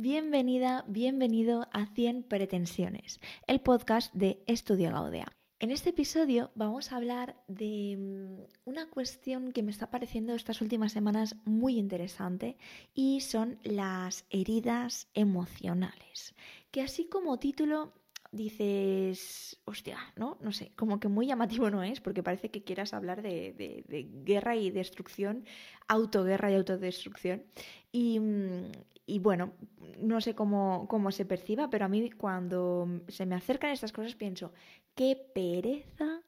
[0.00, 5.26] Bienvenida, bienvenido a 100 pretensiones, el podcast de Estudio Gaudea.
[5.58, 10.60] En este episodio vamos a hablar de mm, una cuestión que me está pareciendo estas
[10.60, 12.58] últimas semanas muy interesante
[12.94, 16.36] y son las heridas emocionales,
[16.70, 17.92] que así como título
[18.30, 20.38] dices, hostia, ¿no?
[20.40, 23.84] No sé, como que muy llamativo no es, porque parece que quieras hablar de,
[24.24, 25.44] guerra y destrucción,
[25.88, 27.42] autoguerra y autodestrucción.
[27.90, 28.20] Y,
[29.08, 29.54] y bueno,
[29.98, 34.14] no sé cómo, cómo se perciba, pero a mí cuando se me acercan estas cosas
[34.14, 34.52] pienso,
[34.94, 36.22] qué pereza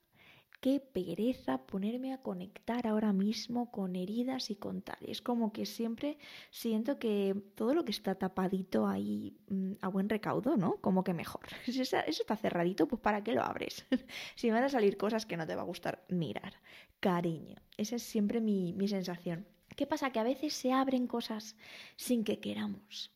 [0.60, 4.98] qué pereza ponerme a conectar ahora mismo con heridas y con tal.
[5.00, 6.18] Es como que siempre
[6.50, 10.76] siento que todo lo que está tapadito ahí mm, a buen recaudo, ¿no?
[10.76, 11.46] Como que mejor.
[11.64, 13.86] Si eso está cerradito, pues ¿para qué lo abres?
[14.36, 16.54] si van a salir cosas que no te va a gustar mirar.
[17.00, 17.56] Cariño.
[17.78, 19.46] Esa es siempre mi, mi sensación.
[19.80, 20.10] ¿Qué pasa?
[20.10, 21.56] Que a veces se abren cosas
[21.96, 23.10] sin que queramos.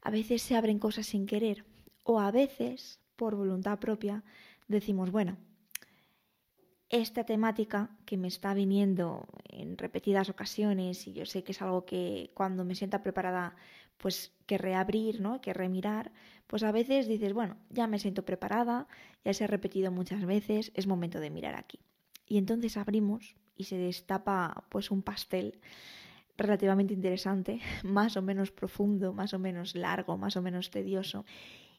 [0.00, 1.66] A veces se abren cosas sin querer.
[2.04, 4.24] O a veces, por voluntad propia,
[4.66, 5.36] decimos, bueno,
[6.88, 11.84] esta temática que me está viniendo en repetidas ocasiones y yo sé que es algo
[11.84, 13.54] que cuando me sienta preparada
[13.98, 15.42] pues que reabrir, ¿no?
[15.42, 16.12] que remirar,
[16.46, 18.88] pues a veces dices, bueno, ya me siento preparada,
[19.22, 21.78] ya se ha repetido muchas veces, es momento de mirar aquí.
[22.26, 25.60] Y entonces abrimos y se destapa pues un pastel
[26.38, 31.26] relativamente interesante, más o menos profundo, más o menos largo, más o menos tedioso.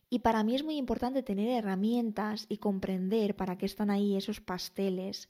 [0.08, 4.42] Y para mí es muy importante tener herramientas y comprender para qué están ahí esos
[4.42, 5.28] pasteles,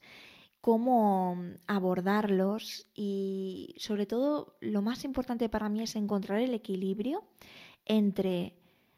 [0.60, 7.24] cómo abordarlos y sobre todo lo más importante para mí es encontrar el equilibrio
[7.86, 8.56] entre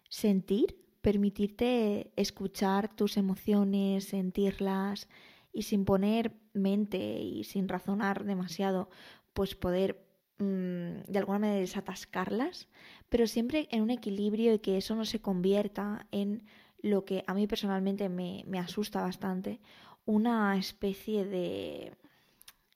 [0.08, 5.06] sentir, permitirte escuchar tus emociones, sentirlas
[5.54, 8.90] y sin poner mente y sin razonar demasiado,
[9.32, 10.04] pues poder
[10.38, 12.68] Mm, de alguna manera desatascarlas,
[13.08, 16.44] pero siempre en un equilibrio y que eso no se convierta en
[16.82, 19.60] lo que a mí personalmente me, me asusta bastante,
[20.06, 21.92] una especie de,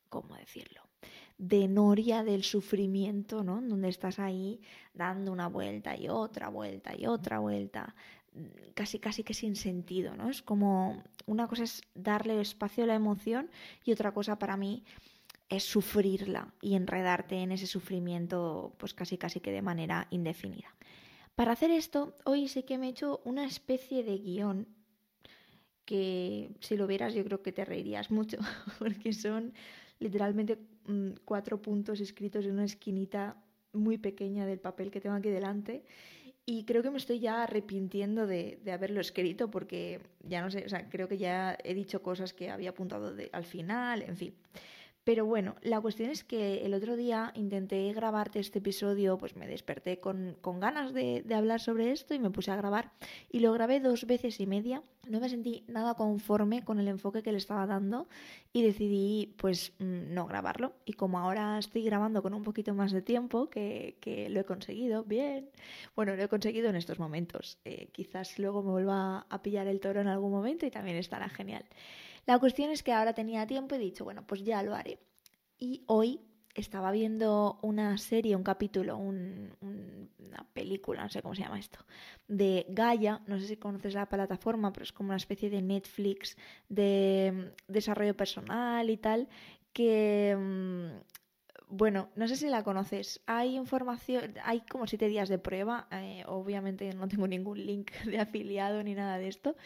[0.08, 0.82] ¿cómo decirlo?
[1.38, 3.60] de noria del sufrimiento, ¿no?
[3.62, 4.60] Donde estás ahí
[4.92, 7.94] dando una vuelta y otra vuelta y otra vuelta,
[8.74, 10.30] casi casi que sin sentido, ¿no?
[10.30, 13.50] Es como una cosa es darle espacio a la emoción
[13.84, 14.84] y otra cosa para mí
[15.48, 20.74] es sufrirla y enredarte en ese sufrimiento pues casi casi que de manera indefinida.
[21.34, 24.66] Para hacer esto, hoy sí que me he hecho una especie de guion
[25.84, 28.36] que si lo vieras yo creo que te reirías mucho,
[28.78, 29.54] porque son
[30.00, 35.30] literalmente mm, cuatro puntos escritos en una esquinita muy pequeña del papel que tengo aquí
[35.30, 35.84] delante
[36.48, 40.68] y creo que me estoy ya arrepintiendo de, haberlo escrito porque ya no sé, o
[40.70, 44.34] sea, creo que ya he dicho cosas que había apuntado al final, en fin.
[45.04, 49.46] Pero bueno, la cuestión es que el otro día intenté grabarte este episodio, pues me
[49.46, 52.92] desperté con, ganas de, hablar sobre esto y me puse a grabar
[53.30, 54.82] y lo grabé dos veces y media.
[55.08, 58.08] No me sentí nada conforme con el enfoque que le estaba dando
[58.52, 60.74] y decidí pues mm, no grabarlo.
[60.84, 63.96] Y como ahora estoy grabando con un poquito más de tiempo, que,
[64.30, 65.50] lo he conseguido, bien,
[65.96, 67.58] bueno, lo he conseguido en estos momentos.
[67.64, 71.28] Eh, quizás luego me vuelva a pillar el toro en algún momento y también estará
[71.28, 71.64] genial.
[72.26, 74.98] La cuestión es que ahora tenía tiempo y he dicho, bueno, pues ya lo haré.
[75.58, 76.20] Y hoy
[76.58, 81.78] estaba viendo una serie, un capítulo, una película, no sé cómo se llama esto,
[82.26, 86.36] de Gaia, no sé si conoces la plataforma, pero es como una especie de Netflix
[86.68, 89.28] de desarrollo personal y tal,
[89.72, 95.38] que, mm, bueno, no sé si la conoces, hay información, hay como siete días de
[95.38, 99.56] prueba, eh, obviamente no tengo ningún link de afiliado ni nada de esto.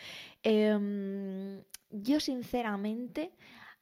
[0.43, 3.33] Em, yo sinceramente,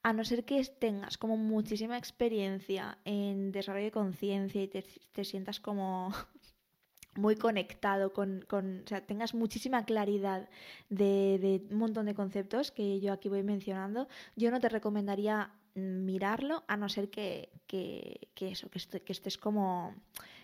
[0.02, 5.60] a no ser que tengas como muchísima experiencia en desarrollo de conciencia y te, sientas
[5.60, 6.12] como
[7.16, 10.48] muy conectado con, con, o sea, tengas muchísima claridad
[10.88, 16.64] de, un montón de conceptos que yo aquí voy mencionando, yo no te recomendaría mirarlo
[16.66, 19.94] a no ser que, que, eso, que, que estés como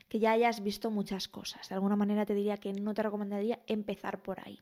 [0.09, 1.69] que ya hayas visto muchas cosas.
[1.69, 4.61] De alguna manera te diría que no te recomendaría empezar por ahí.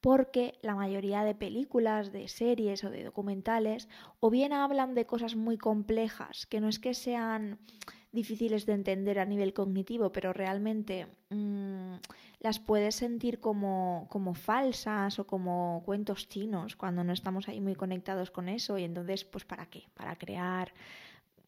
[0.00, 3.88] Porque la mayoría de películas, de series o de documentales
[4.20, 7.58] o bien hablan de cosas muy complejas, que no es que sean
[8.12, 11.94] difíciles de entender a nivel cognitivo, pero realmente mm,
[12.40, 17.74] las puedes sentir como, como falsas o como cuentos chinos cuando no estamos ahí muy
[17.74, 19.84] conectados con eso y entonces, pues ¿para qué?
[19.94, 20.72] Para crear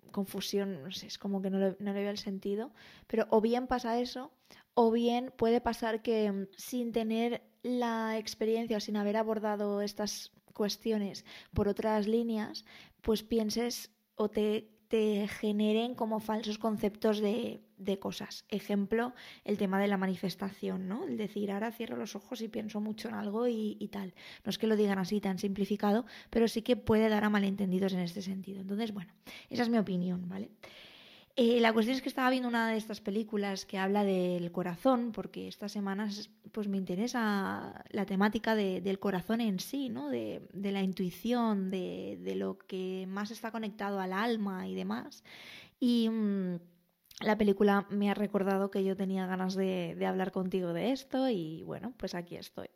[0.08, 2.72] confusión, no sé, es como que no le, no le veo el sentido,
[3.06, 4.32] pero o bien pasa eso,
[4.75, 10.32] o bien puede pasar que mm, sin tener la experiencia o sin haber abordado estas
[10.55, 12.64] cuestiones por otras líneas,
[13.02, 18.44] pues pienses o te, te generen como falsos conceptos de, de cosas.
[18.48, 19.14] Ejemplo,
[19.44, 21.06] el tema de la manifestación, ¿no?
[21.06, 24.14] El decir, ahora cierro los ojos y pienso mucho en algo y, tal.
[24.44, 27.92] No es que lo digan así tan simplificado, pero sí que puede dar a malentendidos
[27.92, 28.60] en este sentido.
[28.60, 29.12] Entonces, bueno,
[29.48, 30.50] esa es mi opinión, ¿vale?
[31.40, 35.12] Eh, la cuestión es que estaba viendo una de estas películas que habla del corazón,
[35.12, 40.08] porque estas semanas pues me interesa la temática del corazón en sí, ¿no?
[40.08, 45.22] de, la intuición, de, lo que más está conectado al alma y demás.
[45.78, 46.56] Y mm,
[47.20, 51.62] la película me ha recordado que yo tenía ganas de hablar contigo de esto y
[51.65, 52.69] bueno, pues aquí estoy.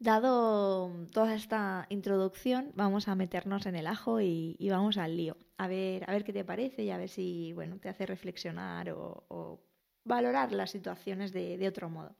[0.00, 5.36] Dado toda esta introducción, vamos a meternos en el ajo y, vamos al lío.
[5.56, 8.90] A ver, a ver qué te parece y a ver si bueno, te hace reflexionar
[8.90, 9.60] o,
[10.04, 12.14] valorar las situaciones de, otro modo.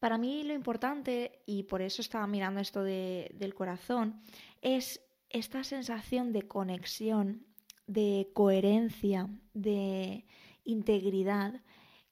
[0.00, 4.22] Para mí lo importante, y por eso estaba mirando esto del corazón,
[4.62, 7.46] es esta sensación de conexión,
[7.88, 10.24] de coherencia, de
[10.64, 11.60] integridad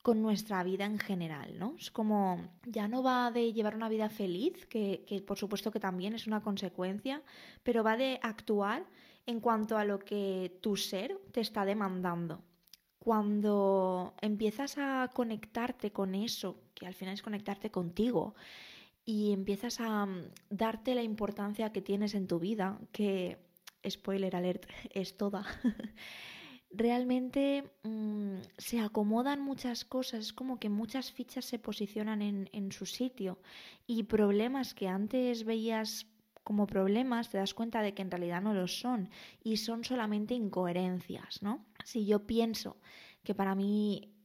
[0.02, 1.74] con nuestra vida en general, ¿no?
[1.78, 6.14] Es como, ya no va de llevar una vida feliz, que, por supuesto que también
[6.14, 7.22] es una consecuencia,
[7.62, 8.86] pero va de actuar
[9.26, 12.40] en cuanto a lo que tu ser te está demandando.
[13.00, 18.34] Cuando empiezas a conectarte con eso, que al final es conectarte contigo,
[19.04, 23.38] y empiezas a mm, darte la importancia que tienes en tu vida, que,
[23.88, 25.44] spoiler alert, es toda,
[26.70, 32.72] realmente mm, se acomodan muchas cosas, es como que muchas fichas se posicionan en, en
[32.72, 33.38] su sitio
[33.86, 36.06] y problemas que antes veías
[36.44, 39.10] como problemas te das cuenta de que en realidad no lo son
[39.42, 41.64] y son solamente incoherencias, ¿no?
[41.84, 42.76] Si yo pienso
[43.24, 44.15] que para mí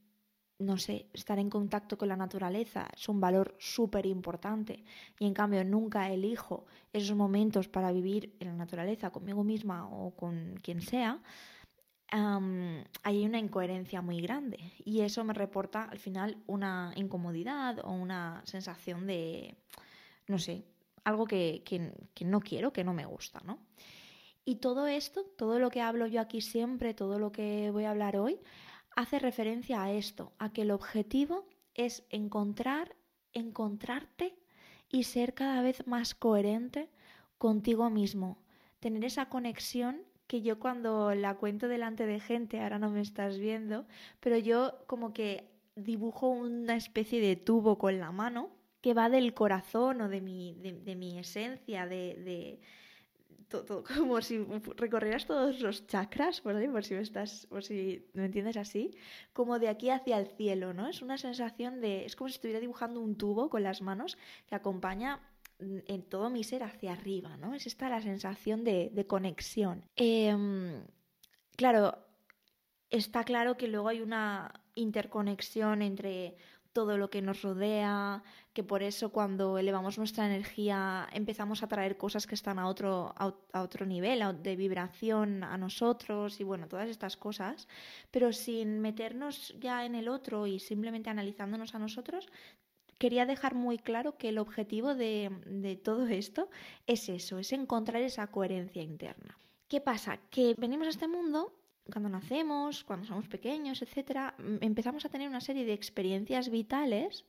[0.62, 4.84] no sé, estar en contacto con la naturaleza es un valor súper importante
[5.18, 10.14] y en cambio nunca elijo esos momentos para vivir en la naturaleza conmigo misma o
[10.16, 11.20] con quien sea,
[12.12, 18.42] hay una incoherencia muy grande y eso me reporta al final una incomodidad o una
[18.44, 19.56] sensación de,
[20.28, 20.64] no sé,
[21.04, 23.58] algo que, que, no quiero, que no me gusta, ¿no?
[24.44, 27.90] Y todo esto, todo lo que hablo yo aquí siempre, todo lo que voy a
[27.90, 28.38] hablar hoy,
[28.96, 32.94] hace referencia a esto, a que el objetivo es encontrar,
[33.32, 34.34] encontrarte
[34.88, 36.90] y ser cada vez más coherente
[37.38, 38.38] contigo mismo,
[38.80, 43.38] tener esa conexión que yo cuando la cuento delante de gente, ahora no me estás
[43.38, 43.86] viendo,
[44.20, 48.50] pero yo como que dibujo una especie de tubo con la mano
[48.80, 52.60] que va del corazón o de mi, de, mi esencia, de,
[53.96, 54.44] como si
[54.76, 58.96] recorrieras todos los chakras, por si me estás, por si me entiendes así,
[59.32, 60.88] como de aquí hacia el cielo, ¿no?
[60.88, 64.54] Es una sensación de, es como si estuviera dibujando un tubo con las manos que
[64.54, 65.20] acompaña
[65.58, 67.54] en todo mi ser hacia arriba, ¿no?
[67.54, 69.84] Es esta la sensación de, conexión.
[69.96, 70.84] Em,
[71.56, 71.98] claro,
[72.90, 76.36] está claro que luego hay una interconexión entre
[76.72, 78.22] todo lo que nos rodea,
[78.52, 83.14] que por eso cuando elevamos nuestra energía empezamos a traer cosas que están a otro,
[83.16, 87.68] a otro nivel de vibración a nosotros y bueno, todas estas cosas,
[88.10, 92.28] pero sin meternos ya en el otro y simplemente analizándonos a nosotros,
[93.02, 96.48] quería dejar muy claro que el objetivo de, todo esto
[96.86, 99.36] es eso, es encontrar esa coherencia interna.
[99.66, 100.20] ¿Qué pasa?
[100.30, 101.52] Que venimos a este mundo
[101.90, 107.24] cuando nacemos, cuando somos pequeños, etcétera, empezamos a tener una serie de experiencias vitales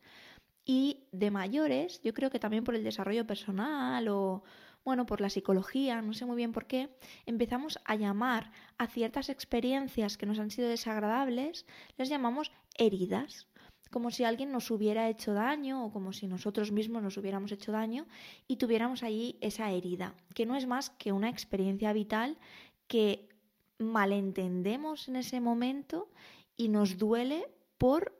[0.65, 4.43] y de mayores, yo creo que también por el desarrollo personal o
[4.85, 6.89] bueno, por la psicología, no sé muy bien por qué,
[7.25, 11.65] empezamos a llamar a ciertas experiencias que nos han sido desagradables,
[11.97, 13.47] les llamamos heridas.
[13.91, 17.71] Como si alguien nos hubiera hecho daño o como si nosotros mismos nos hubiéramos hecho
[17.71, 18.07] daño
[18.47, 22.37] y tuviéramos ahí esa herida, que no es más que una experiencia vital
[22.87, 23.29] que
[23.91, 26.09] malentendemos en ese momento
[26.55, 27.47] y nos duele
[27.77, 28.13] por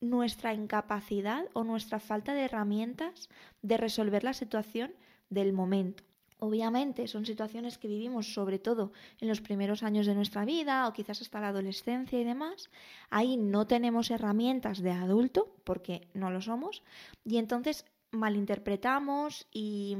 [0.00, 3.28] nuestra incapacidad o nuestra falta de herramientas
[3.62, 4.94] de resolver la situación
[5.28, 6.04] del momento.
[6.40, 10.92] Obviamente son situaciones que vivimos sobre todo en los primeros años de nuestra vida o
[10.92, 12.70] quizás hasta la adolescencia y demás.
[13.10, 16.84] Ahí no tenemos herramientas de adulto porque no lo somos
[17.24, 19.96] y entonces malinterpretamos y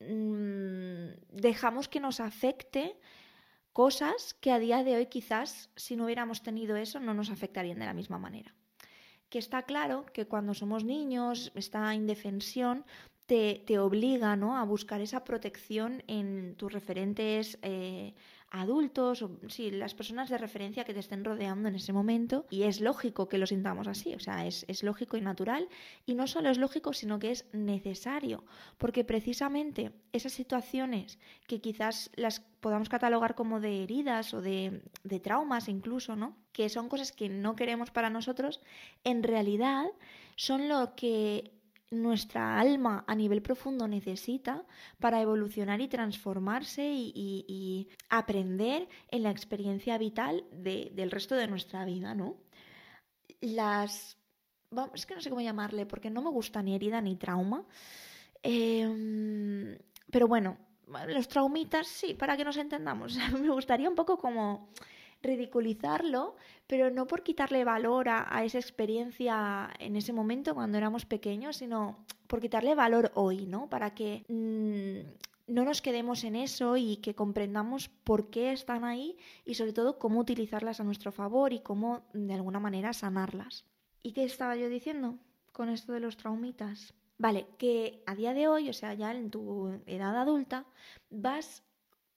[0.00, 2.96] mm, dejamos que nos afecte
[3.72, 7.78] cosas que a día de hoy quizás si no hubiéramos tenido eso no nos afectarían
[7.78, 8.54] de la misma manera
[9.32, 12.84] que está claro que cuando somos niños, esta indefensión
[13.24, 14.58] te, obliga ¿no?
[14.58, 18.12] a buscar esa protección en tus referentes eh,
[18.52, 22.64] adultos o sí, las personas de referencia que te estén rodeando en ese momento y
[22.64, 25.68] es lógico que lo sintamos así, o sea, es, es lógico y natural
[26.04, 28.44] y no solo es lógico, sino que es necesario,
[28.76, 35.18] porque precisamente esas situaciones que quizás las podamos catalogar como de heridas o de, de
[35.18, 36.36] traumas incluso, ¿no?
[36.52, 38.60] Que son cosas que no queremos para nosotros,
[39.02, 39.86] en realidad
[40.36, 41.52] son lo que
[41.92, 44.64] nuestra alma a nivel profundo necesita
[44.98, 52.14] para evolucionar y transformarse y, aprender en la experiencia vital del resto de nuestra vida,
[52.14, 52.36] ¿no?
[53.40, 54.16] Las...
[54.94, 57.66] es que no sé cómo llamarle, porque no me gusta ni herida ni trauma.
[58.42, 59.78] Em,
[60.10, 60.56] pero bueno,
[61.08, 63.16] los traumitas, sí, para que nos entendamos.
[63.40, 64.70] me gustaría un poco como
[65.22, 66.36] ridiculizarlo,
[66.66, 72.04] pero no por quitarle valor a, esa experiencia en ese momento cuando éramos pequeños, sino
[72.26, 73.68] por quitarle valor hoy, ¿no?
[73.68, 79.16] Para que mm, no nos quedemos en eso y que comprendamos por qué están ahí
[79.44, 83.64] y sobre todo cómo utilizarlas a nuestro favor y cómo de alguna manera sanarlas.
[84.02, 85.18] ¿Y qué estaba yo diciendo
[85.52, 86.94] con esto de los traumitas?
[87.18, 90.64] Vale, que a día de hoy, o sea, ya en tu edad adulta,
[91.10, 91.62] vas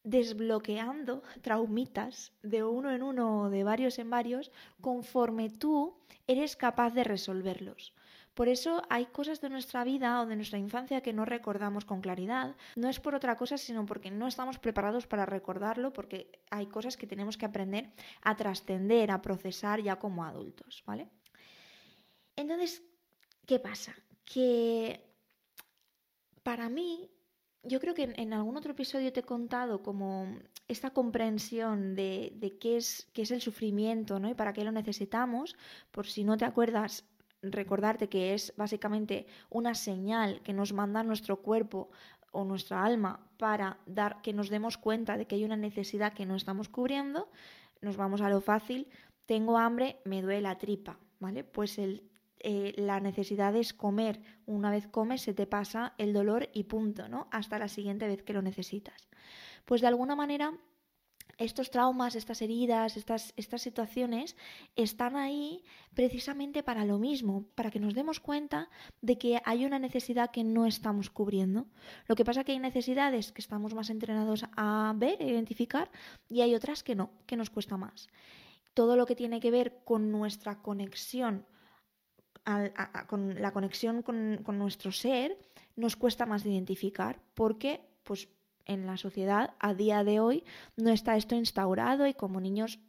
[0.06, 5.98] desbloqueando traumitas de uno en uno o de varios en varios conforme tú
[6.28, 7.94] eres capaz de resolverlos.
[8.36, 12.02] Por eso hay cosas de nuestra vida o de nuestra infancia que no recordamos con
[12.02, 12.56] claridad.
[12.76, 16.98] No es por otra cosa, sino porque no estamos preparados para recordarlo, porque hay cosas
[16.98, 21.10] que tenemos que aprender a trascender, a procesar ya como adultos, ¿vale?
[22.36, 22.84] Entonces,
[23.46, 23.96] ¿qué pasa?
[24.26, 25.02] Que
[26.44, 27.10] para mí
[27.66, 32.78] yo creo que en, algún otro episodio te he contado como esta comprensión de, qué,
[32.78, 34.30] es, qué es el sufrimiento ¿no?
[34.30, 35.56] y para qué lo necesitamos.
[35.92, 37.06] Por si no te acuerdas,
[37.42, 41.90] recordarte que es básicamente una señal que nos manda nuestro cuerpo
[42.32, 46.26] o nuestra alma para dar que nos demos cuenta de que hay una necesidad que
[46.26, 47.30] no estamos cubriendo.
[47.82, 48.88] Nos vamos a lo fácil.
[49.26, 51.44] Tengo hambre, me duele la tripa, ¿vale?
[51.44, 52.04] Pues el
[52.48, 54.22] eh, la necesidad es comer.
[54.46, 57.28] Una vez comes se te pasa el dolor y punto, ¿no?
[57.32, 59.10] Hasta la siguiente vez que lo necesitas.
[59.66, 60.54] Pues de alguna manera
[61.40, 64.38] estos traumas, estas heridas, estas, estas situaciones
[64.76, 65.64] están ahí
[65.96, 68.70] precisamente para lo mismo, para que nos demos cuenta
[69.02, 71.66] de que hay una necesidad que no estamos cubriendo.
[72.08, 75.90] Lo que pasa es que hay necesidades que estamos más entrenados a ver, e identificar,
[76.30, 78.08] y hay otras que no, que nos cuesta más.
[78.76, 81.46] Todo lo que tiene que ver con nuestra conexión
[83.08, 85.38] con la conexión con, nuestro ser
[85.76, 88.30] nos cuesta más de identificar porque pues
[88.66, 90.44] en la sociedad a día de hoy
[90.76, 92.80] no está esto instaurado y como niños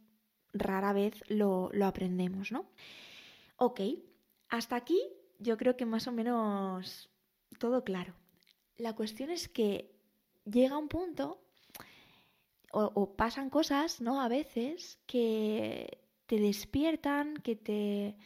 [0.53, 2.65] rara vez lo, lo aprendemos, ¿no?
[3.57, 3.81] Ok,
[4.49, 4.99] hasta aquí
[5.39, 7.09] yo creo que más o menos
[7.59, 8.13] todo claro.
[8.77, 9.91] La cuestión es que
[10.45, 11.41] llega un punto
[12.71, 14.21] o, o, pasan cosas, ¿no?
[14.21, 18.17] A veces que te despiertan, que te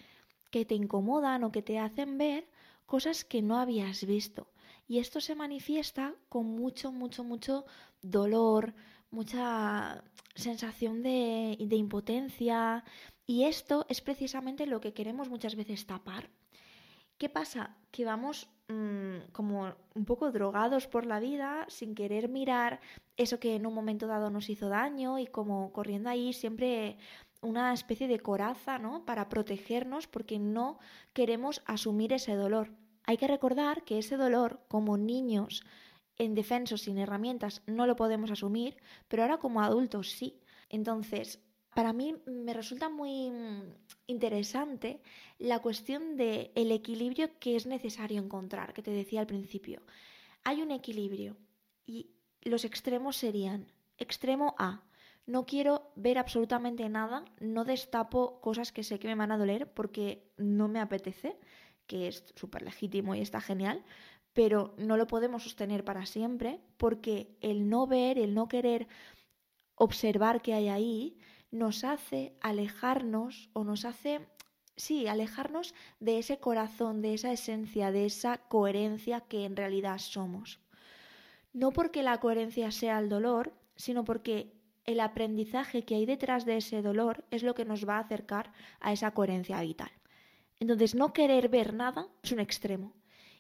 [0.51, 2.48] que te incomodan o que te hacen ver
[2.86, 4.48] cosas que no habías visto.
[4.88, 7.65] Y esto se manifiesta con mucho, mucho, mucho
[8.01, 8.74] dolor,
[9.10, 10.03] mucha
[10.36, 12.84] sensación de, impotencia.
[13.25, 16.29] Y esto es precisamente lo que queremos muchas veces tapar.
[17.17, 17.77] ¿Qué pasa?
[17.91, 22.81] Que vamos mm, como un poco drogados por la vida sin querer mirar
[23.15, 26.98] eso que en un momento dado nos hizo daño y como corriendo ahí siempre
[27.41, 29.05] una especie de coraza, ¿no?
[29.05, 30.79] Para protegernos porque no
[31.13, 32.71] queremos asumir ese dolor.
[33.03, 35.63] Hay que recordar que ese dolor, como niños
[36.17, 40.39] indefensos, sin herramientas, no lo podemos asumir, pero ahora como adultos sí.
[40.69, 41.39] Entonces,
[41.74, 43.31] para mí me resulta muy
[44.07, 45.01] interesante
[45.39, 49.81] la cuestión del el equilibrio que es necesario encontrar, que te decía al principio.
[50.43, 51.38] Hay un equilibrio
[51.86, 54.83] y los extremos serían extremo A,
[55.25, 59.72] no quiero ver absolutamente nada, no destapo cosas que sé que me van a doler
[59.72, 61.38] porque no me apetece,
[61.88, 63.84] que es súper legítimo y está genial,
[64.34, 68.88] pero no lo podemos sostener para siempre porque el no ver, el no querer
[69.75, 71.18] observar qué hay ahí,
[71.51, 74.28] nos hace alejarnos o nos hace,
[74.75, 80.60] sí, alejarnos de ese corazón, de esa esencia, de esa coherencia que en realidad somos.
[81.51, 86.58] No porque la coherencia sea el dolor, sino porque el aprendizaje que hay detrás de
[86.58, 89.92] ese dolor es lo que nos va a acercar a esa coherencia vital.
[90.60, 92.94] Entonces, no querer ver nada es un extremo.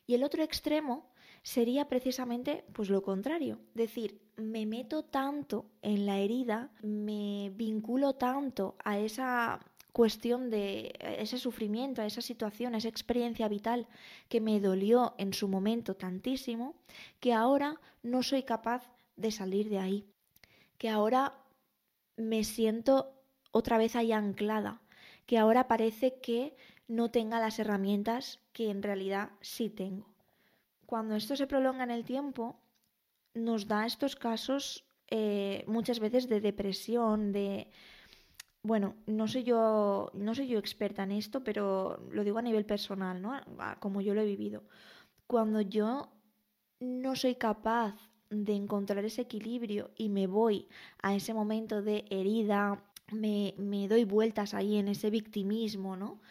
[0.07, 1.11] Y el otro extremo
[1.43, 8.75] sería precisamente pues lo contrario, decir, me meto tanto en la herida, me vinculo tanto
[8.83, 9.59] a esa
[9.91, 13.87] cuestión de ese sufrimiento, a esa situación, a esa experiencia vital
[14.29, 16.75] que me dolió en su momento tantísimo,
[17.19, 20.05] que ahora no soy capaz de salir de ahí
[20.81, 21.35] que ahora
[22.17, 23.13] me siento
[23.51, 24.81] otra vez ahí anclada,
[25.27, 26.57] que ahora parece que
[26.87, 30.07] no tenga las herramientas que en realidad sí tengo.
[30.87, 32.59] Cuando esto se prolonga en el tiempo,
[33.35, 37.69] nos da estos casos eh, muchas veces de depresión, de
[38.63, 42.65] bueno, no soy yo, no soy yo experta en esto, pero lo digo a nivel
[42.65, 43.39] personal, ¿no?
[43.79, 44.63] Como yo lo he vivido.
[45.27, 46.11] Cuando yo
[46.79, 50.67] no soy capaz de encontrar ese equilibrio y me voy
[51.01, 56.21] a ese momento de herida, me, me doy vueltas ahí en ese victimismo, ¿no?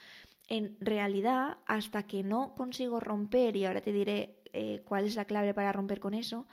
[0.48, 5.26] En realidad, hasta que no consigo romper, y ahora te diré eh, cuál es la
[5.26, 6.46] clave para romper con eso,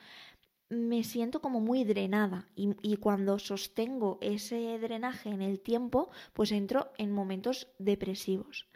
[0.69, 6.51] me siento como muy drenada y, y, cuando sostengo ese drenaje en el tiempo, pues
[6.51, 8.67] entro en momentos depresivos.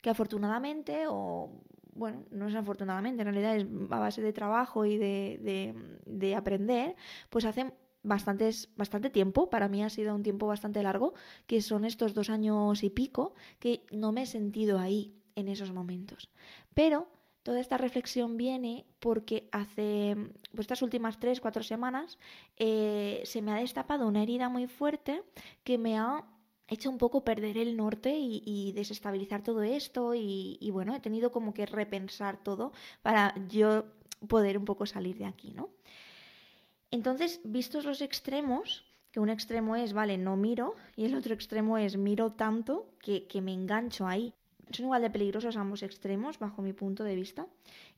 [0.00, 1.62] Que afortunadamente, o
[1.96, 5.74] bueno, no es afortunadamente, en realidad es a base de trabajo y de, de,
[6.04, 6.96] de aprender,
[7.30, 7.72] pues hace
[8.02, 11.14] bastantes, bastante tiempo, para mí ha sido un tiempo bastante largo,
[11.46, 15.72] que son estos dos años y pico, que no me he sentido ahí en esos
[15.72, 16.30] momentos.
[16.74, 17.08] Pero
[17.46, 20.16] Toda esta reflexión viene porque hace
[20.50, 22.18] pues, estas últimas tres, cuatro semanas
[22.56, 25.22] eh, se me ha destapado una herida muy fuerte
[25.62, 26.24] que me ha
[26.68, 31.54] hecho un poco perder el norte y, desestabilizar todo esto y, bueno, he tenido como
[31.54, 33.84] que repensar todo para yo
[34.28, 35.70] poder un poco salir de aquí, ¿no?
[36.90, 41.78] Entonces, vistos los extremos, que un extremo es, vale, no miro, y el otro extremo
[41.78, 44.34] es miro tanto que, que me engancho ahí
[44.70, 47.46] son igual de peligrosos ambos extremos, bajo mi punto de vista.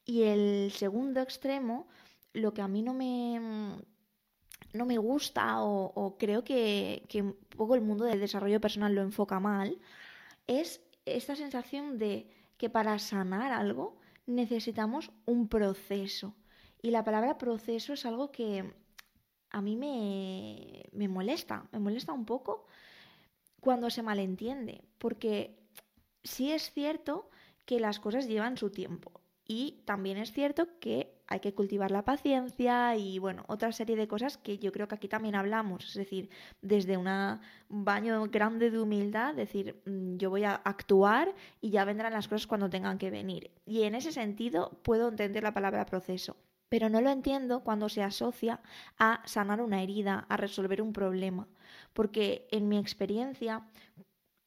[0.04, 1.86] Y el segundo extremo,
[2.32, 3.40] lo que a mí no me,
[4.72, 9.40] no me gusta o, creo que, un poco el mundo del desarrollo personal lo enfoca
[9.40, 9.78] mal,
[10.46, 16.34] es esta sensación de que para sanar algo necesitamos un proceso.
[16.82, 18.72] Y la palabra proceso es algo que
[19.50, 22.66] a mí me, me molesta, me molesta un poco
[23.60, 25.58] cuando se malentiende, porque
[26.22, 27.30] sí es cierto
[27.64, 32.04] que las cosas llevan su tiempo y también es cierto que hay que cultivar la
[32.04, 35.94] paciencia y bueno, otra serie de cosas que yo creo que aquí también hablamos, es
[35.94, 36.28] decir,
[36.60, 42.12] desde un baño grande de humildad, decir, mm, yo voy a actuar y ya vendrán
[42.12, 43.50] las cosas cuando tengan que venir.
[43.64, 46.36] Y en ese sentido puedo entender la palabra proceso.
[46.68, 48.60] Pero no lo entiendo cuando se asocia
[48.98, 51.48] a sanar una herida, a resolver un problema.
[51.94, 53.66] Porque en mi experiencia,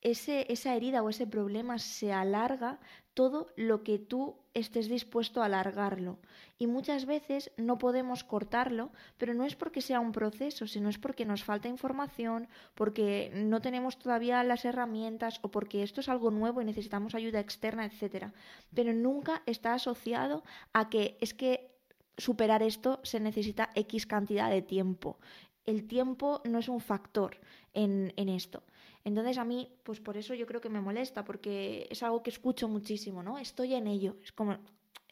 [0.01, 2.79] ese, esa herida o ese problema se alarga
[3.13, 6.19] todo lo que tú estés dispuesto a alargarlo.
[6.57, 10.97] Y muchas veces no podemos cortarlo, pero no es porque sea un proceso, sino es
[10.97, 16.31] porque nos falta información, porque no tenemos todavía las herramientas o porque esto es algo
[16.31, 18.27] nuevo y necesitamos ayuda externa, etc.
[18.73, 21.71] Pero nunca está asociado a que es que
[22.17, 25.19] superar esto se necesita X cantidad de tiempo.
[25.65, 27.39] El tiempo no es un factor
[27.73, 28.63] en, en esto.
[29.03, 32.29] Entonces a mí, pues por eso yo creo que me molesta, porque es algo que
[32.29, 33.37] escucho muchísimo, ¿no?
[33.37, 34.17] Estoy en ello.
[34.23, 34.57] Es como,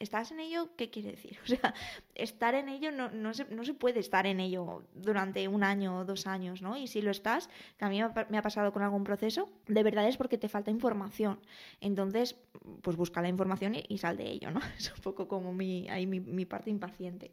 [0.00, 0.70] ¿estás en ello?
[0.76, 1.38] ¿Qué quiere decir?
[1.44, 1.74] O sea,
[2.14, 5.98] estar en ello no, no, se, no se puede estar en ello durante un año
[5.98, 6.76] o dos años, ¿no?
[6.76, 7.48] Y si lo estás,
[7.78, 10.70] que a mí me ha pasado con algún proceso, de verdad es porque te falta
[10.70, 11.38] información.
[11.80, 12.36] Entonces,
[12.82, 14.60] pues busca la información y, sal de ello, ¿no?
[14.78, 17.32] Es un poco como mi, ahí mi, mi parte impaciente.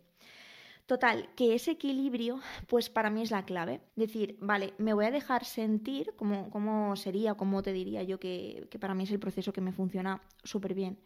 [0.88, 3.82] Total, que ese equilibrio, pues para mí es la clave.
[3.97, 8.69] Decir, vale, me voy a dejar sentir cómo, cómo sería, cómo te diría yo que,
[8.80, 10.97] para mí es el proceso que me funciona súper bien.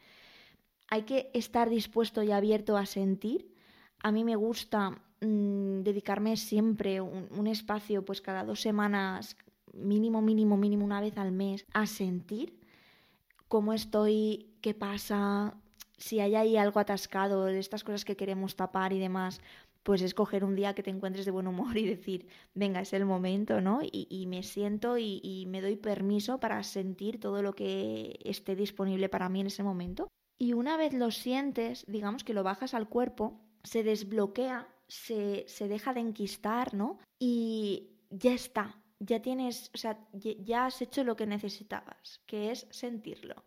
[0.87, 3.55] Hay que estar dispuesto y abierto a sentir.
[4.03, 9.35] A mí me gusta mm, dedicarme siempre un, un espacio, pues cada dos semanas,
[9.73, 12.61] mínimo, mínimo, mínimo una vez al mes, a sentir
[13.47, 15.55] cómo estoy, qué pasa,
[16.01, 19.41] si hay ahí algo atascado, de estas cosas que queremos tapar y demás,
[19.83, 23.05] pues escoger un día que te encuentres de buen humor y decir, venga, es el
[23.05, 23.79] momento, ¿no?
[23.83, 29.09] Y, me siento y, y, me doy permiso para sentir todo lo que esté disponible
[29.09, 30.07] para mí en ese momento.
[30.37, 35.67] Y una vez lo sientes, digamos que lo bajas al cuerpo, se desbloquea, se, se
[35.67, 36.99] deja de enquistar, ¿no?
[37.19, 42.67] Y ya está, ya tienes, o sea, ya has hecho lo que necesitabas, que es
[42.71, 43.43] sentirlo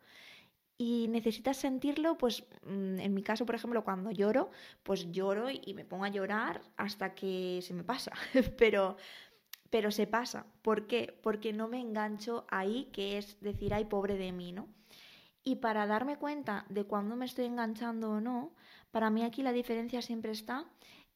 [0.77, 4.51] y necesitas sentirlo, pues mm, en mi caso, por ejemplo, cuando lloro,
[4.83, 8.13] pues lloro y me pongo a llorar hasta que se me pasa,
[8.59, 8.97] pero,
[9.71, 10.47] pero se pasa.
[10.63, 11.19] ¿Por qué?
[11.23, 14.69] Porque no me engancho ahí, que es decir, ay, pobre de mí, ¿no?
[15.45, 18.55] Y para darme cuenta de cuándo me estoy enganchando o no,
[18.91, 20.65] para mí aquí la diferencia siempre está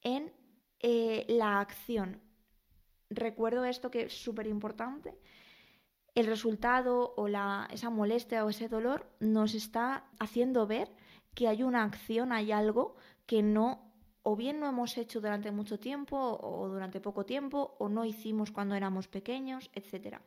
[0.02, 0.32] en
[0.80, 2.20] eh, la acción.
[3.10, 5.18] Recuerdo esto que es súper importante,
[6.18, 10.90] el resultado o la, esa molestia o ese dolor nos está haciendo ver
[11.34, 13.88] que hay una acción, hay algo que no
[14.24, 18.50] o bien no hemos hecho durante mucho tiempo o durante poco tiempo o no hicimos
[18.50, 20.18] cuando éramos pequeños, etc.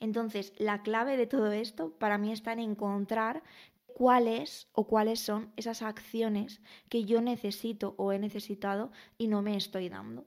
[0.00, 3.44] Entonces, la clave de todo esto para mí está en encontrar
[3.86, 9.56] cuáles o cuáles son esas acciones que yo necesito o he necesitado y no me
[9.56, 10.26] estoy dando.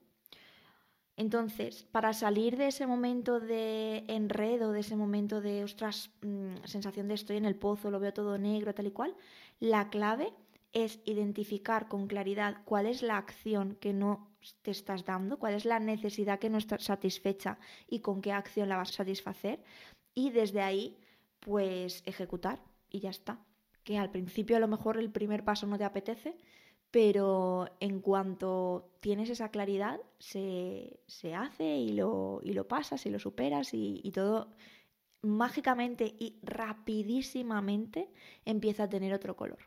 [1.19, 7.09] Entonces, para salir de ese momento de enredo, de ese momento de, ostras, mm, sensación
[7.09, 9.13] de estoy en el pozo, lo veo todo negro, tal y cual,
[9.59, 10.31] la clave
[10.71, 14.29] es identificar con claridad cuál es la acción que no
[14.61, 18.69] te estás dando, cuál es la necesidad que no está satisfecha y con qué acción
[18.69, 19.61] la vas a satisfacer
[20.13, 20.97] y desde ahí
[21.41, 23.43] pues ejecutar y ya está.
[23.83, 26.37] Que al principio a lo mejor el primer paso no te apetece,
[26.91, 30.99] pero en cuanto tienes esa claridad, se,
[31.35, 34.49] hace y lo, y lo, pasas y lo superas y, y todo
[35.21, 38.09] mágicamente y rapidísimamente
[38.45, 39.59] empieza a tener otro color.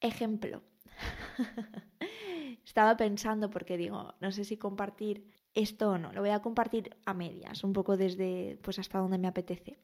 [0.00, 0.62] Ejemplo.
[2.64, 6.96] Estaba pensando porque digo, no sé si compartir esto o no, lo voy a compartir
[7.04, 9.78] a medias, un poco desde pues hasta donde me apetece.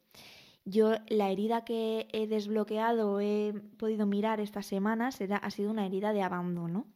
[0.65, 6.13] Yo la herida que he desbloqueado, he podido mirar estas semanas, ha sido una herida
[6.13, 6.87] de abandono.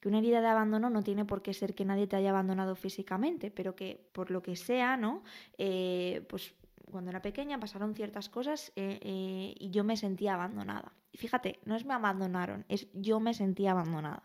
[0.00, 2.74] Que una herida de abandono no tiene por qué ser que nadie te haya abandonado
[2.74, 5.22] físicamente, pero que por lo que sea, ¿no?
[5.58, 6.54] Eh, pues
[6.92, 10.92] cuando era pequeña pasaron ciertas cosas eh, eh, y yo me sentía abandonada.
[11.10, 14.22] Y fíjate, no es me abandonaron, es yo me sentía abandonada.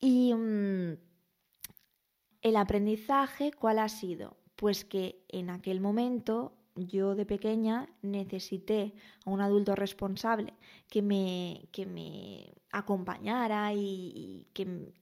[0.00, 0.96] Y mm,
[2.42, 4.36] el aprendizaje, ¿cuál ha sido?
[4.56, 10.54] Pues que en aquel momento yo de pequeña necesité a un adulto responsable
[10.88, 14.92] que me, que me acompañara y, que, me,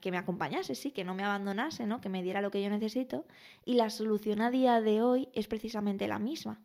[0.00, 2.00] que, me, acompañase, sí, que no me abandonase, ¿no?
[2.00, 3.24] que me diera lo que yo necesito.
[3.64, 6.60] Y la solución a día de hoy es precisamente la misma.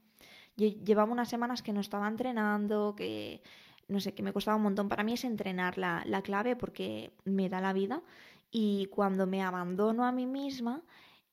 [0.56, 3.42] Yo llevaba unas semanas que no estaba entrenando, que
[3.88, 4.90] no sé, que me costaba un montón.
[4.90, 8.02] Para mí es entrenar la, la clave porque me da la vida.
[8.50, 10.82] Y cuando me abandono a mí misma,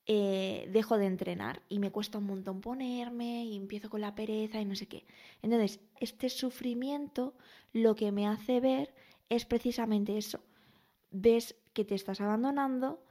[0.07, 4.61] eh, dejo de entrenar y me cuesta un montón ponerme y empiezo con la pereza
[4.61, 5.05] y no sé qué.
[5.41, 7.33] Entonces, este sufrimiento
[7.73, 8.93] lo que me hace ver
[9.29, 10.41] es precisamente eso.
[11.09, 13.03] Ves que te estás abandonando,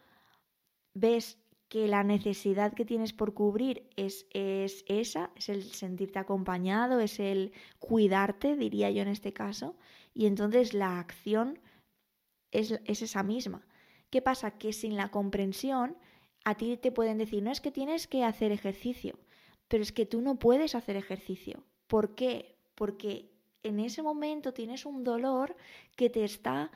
[0.94, 7.00] ves que la necesidad que tienes por cubrir es, es esa, es el sentirte acompañado,
[7.00, 9.74] es el cuidarte, diría yo en este caso,
[10.14, 11.59] y entonces la acción
[12.52, 13.66] es, es esa misma.
[14.11, 14.52] ¿Qué pasa?
[14.52, 15.96] Que sin la comprensión
[16.44, 19.18] a ti te pueden decir, no es que tienes que hacer ejercicio,
[19.68, 21.64] pero es que tú no puedes hacer ejercicio.
[21.87, 22.57] ¿Por qué?
[22.74, 23.30] Porque
[23.62, 25.57] en ese momento tienes un dolor
[25.96, 26.70] que te está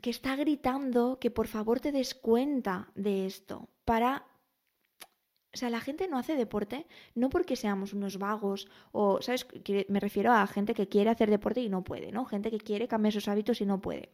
[0.00, 4.24] que está gritando que por favor te des cuenta de esto para
[5.54, 9.46] o sea, la gente no hace deporte no porque seamos unos vagos o, ¿sabes?
[9.88, 12.24] Me refiero a gente que quiere hacer deporte y no puede, ¿no?
[12.24, 14.12] Gente que quiere cambiar sus hábitos y no puede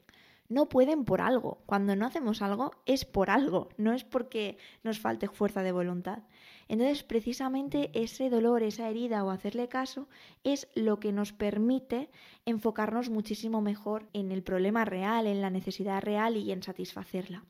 [0.48, 1.62] no pueden por algo.
[1.66, 6.24] Cuando no hacemos algo es por algo, no es porque nos falte fuerza de voluntad.
[6.68, 10.08] Entonces, precisamente ese dolor, esa herida o hacerle caso
[10.44, 12.10] es lo que nos permite
[12.44, 17.44] enfocarnos muchísimo mejor en el problema real, en la necesidad real y en satisfacerla.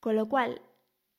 [0.00, 0.62] Con lo cual,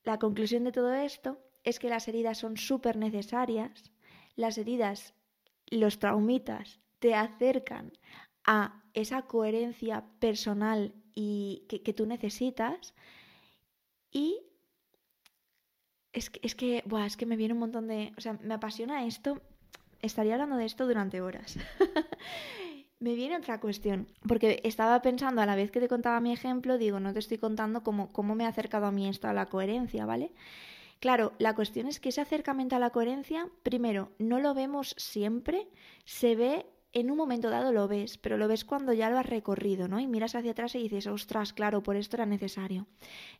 [0.04, 3.91] la conclusión de todo esto es que las heridas son súper necesarias,
[4.36, 5.13] las heridas,
[5.70, 7.91] los traumitas, te acercan
[8.46, 12.93] a esa coherencia personal y que, tú necesitas.
[14.12, 14.39] Y
[16.13, 18.13] es que, es que, es que me viene un montón de...
[18.17, 19.41] O sea, me apasiona esto.
[20.01, 21.57] Estaría hablando de esto durante horas.
[22.99, 26.79] me viene otra cuestión, porque estaba pensando a la vez que te contaba mi ejemplo,
[26.79, 29.45] digo, no te estoy contando cómo, cómo me ha acercado a mí esto a la
[29.45, 30.31] coherencia, ¿vale?
[30.99, 35.67] Claro, la cuestión es que ese acercamiento a la coherencia, primero, no lo vemos siempre,
[36.05, 39.26] se ve en un momento dado lo ves, pero lo ves cuando ya lo has
[39.26, 40.00] recorrido, ¿no?
[40.00, 42.88] Y miras hacia atrás y dices, ostras, claro, por esto era necesario.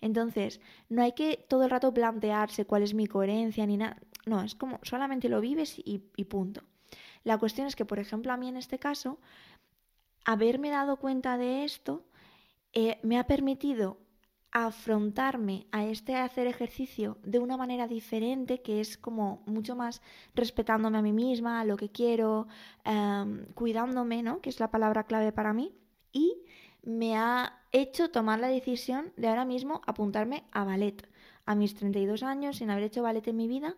[0.02, 3.98] Entonces, no hay que todo el rato plantearse cuál es mi coherencia ni nada.
[4.26, 6.62] No, es como solamente lo vives y, punto.
[7.24, 9.20] La cuestión es que, por ejemplo, a mí en este caso,
[10.26, 12.06] haberme dado cuenta de esto
[12.74, 13.98] eh, me ha permitido
[14.52, 20.02] afrontarme a este hacer ejercicio de una manera diferente, que es como mucho más
[20.36, 22.48] respetándome a mí misma, a lo que quiero,
[22.84, 24.42] em, cuidándome, ¿no?
[24.42, 25.74] Que es la palabra clave para mí.
[26.12, 26.42] Y
[26.84, 31.08] me ha hecho tomar la decisión de ahora mismo apuntarme a ballet.
[31.46, 33.76] A mis 32 años, sin haber hecho ballet en mi vida,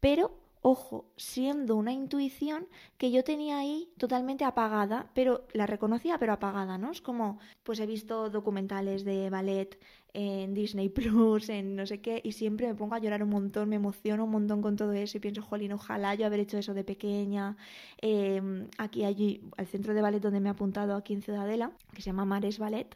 [0.00, 6.32] pero ojo, siendo una intuición que yo tenía ahí totalmente apagada, pero la reconocía, pero
[6.32, 6.92] apagada, ¿no?
[6.92, 9.78] Es como, pues he visto documentales de ballet
[10.14, 13.68] en Disney Plus, en no sé qué, y siempre me pongo a llorar un montón,
[13.68, 16.74] me emociono un montón con todo eso y pienso, jolín, ojalá yo haber hecho eso
[16.74, 17.56] de pequeña.
[17.98, 22.02] Em, aquí, allí, al centro de ballet donde me he apuntado aquí en Ciudadela, que
[22.02, 22.94] se llama Mares Ballet,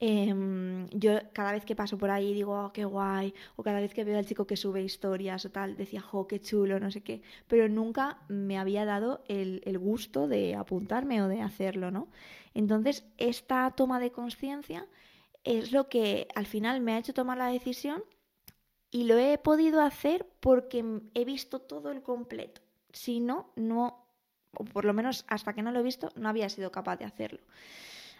[0.00, 3.94] em, yo cada vez que paso por ahí digo, oh, qué guay, o cada vez
[3.94, 7.02] que veo al chico que sube historias o tal, decía, jo, qué chulo, no sé
[7.02, 12.08] qué, pero nunca me había dado el, el gusto de apuntarme o de hacerlo, ¿no?
[12.54, 14.86] Entonces, esta toma de conciencia
[15.46, 18.02] es lo que al final me ha hecho tomar la decisión
[18.90, 22.60] y lo he podido hacer porque he visto todo el completo.
[22.92, 24.06] Si no, no,
[24.52, 27.04] o por lo menos hasta que no lo he visto, no había sido capaz de
[27.04, 27.40] hacerlo.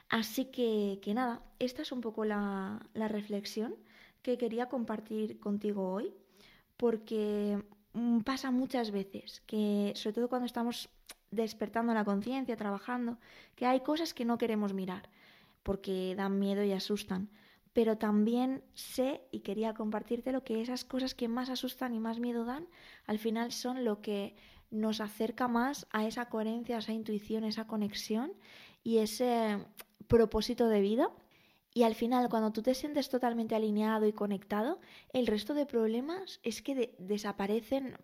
[0.08, 3.74] Así que, que nada, esta es un poco la, la reflexión
[4.22, 6.14] que quería compartir contigo hoy,
[6.76, 7.60] porque
[7.92, 10.90] mm, pasa muchas veces que, sobre todo cuando estamos
[11.32, 13.18] despertando la conciencia, trabajando,
[13.56, 15.08] que hay cosas que no queremos mirar
[15.66, 17.28] porque dan miedo y asustan.
[17.72, 22.20] Pero también sé y quería compartirte lo que esas cosas que más asustan y más
[22.20, 22.68] miedo dan,
[23.04, 24.36] al final son lo que
[24.70, 28.32] nos acerca más a esa coherencia, a esa intuición, esa conexión
[28.84, 29.58] y ese
[30.06, 31.10] propósito de vida.
[31.74, 34.78] Y al final, cuando tú te sientes totalmente alineado y conectado,
[35.12, 37.96] el resto de problemas es que desaparecen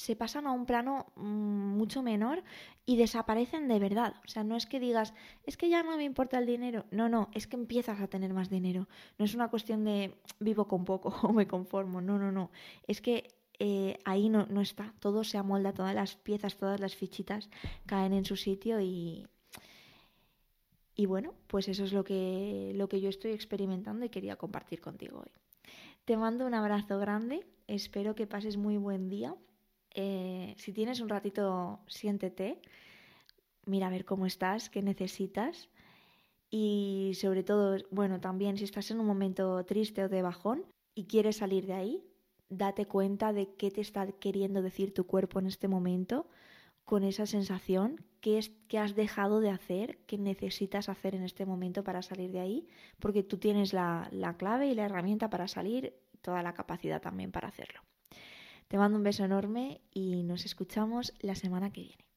[0.00, 2.42] se pasan a un plano mm, mucho menor
[2.86, 4.14] y desaparecen de verdad.
[4.24, 5.12] O sea, no es que digas,
[5.44, 6.86] es que ya no me importa el dinero.
[6.90, 8.88] No, no, es que empiezas a tener más dinero.
[9.18, 12.00] No es una cuestión de vivo con poco o me conformo.
[12.00, 12.50] No, no, no.
[12.86, 14.94] Es que eh, ahí no, no está.
[15.00, 17.50] Todo se amolda, todas las piezas, todas las fichitas
[17.84, 19.26] caen en su sitio y,
[20.94, 24.80] y bueno, pues eso es lo que, lo que yo estoy experimentando y quería compartir
[24.80, 25.32] contigo hoy.
[26.06, 29.36] Te mando un abrazo grande, espero que pases muy buen día
[29.94, 32.60] eh, si tienes un ratito, siéntete,
[33.66, 35.68] mira a ver cómo estás, qué necesitas.
[36.50, 41.04] Y sobre todo, bueno, también si estás en un momento triste o de bajón y
[41.04, 42.04] quieres salir de ahí,
[42.48, 46.28] date cuenta de qué te está queriendo decir tu cuerpo en este momento
[46.84, 51.46] con esa sensación, qué, es, qué has dejado de hacer, qué necesitas hacer en este
[51.46, 52.66] momento para salir de ahí,
[52.98, 57.30] porque tú tienes la, la clave y la herramienta para salir, toda la capacidad también
[57.30, 57.80] para hacerlo.
[58.70, 62.09] Te mando un beso enorme y nos escuchamos la semana que viene.